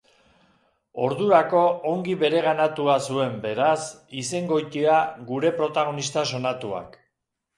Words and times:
Ordurako 1.07 1.59
ongi 1.89 2.15
bereganatua 2.23 2.95
zuen, 3.11 3.35
beraz, 3.45 3.75
izengoitia 4.23 4.97
gure 5.31 5.55
protagonista 5.61 6.27
sonatuak. 6.33 6.99